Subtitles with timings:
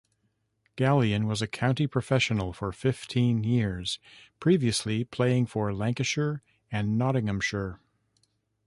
[0.77, 3.99] Gallian was a county professional for fifteen years,
[4.39, 7.79] previously playing for Lancashire and Nottinghamshire.